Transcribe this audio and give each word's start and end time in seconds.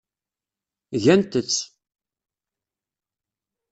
Gant-tt. 1.03 1.57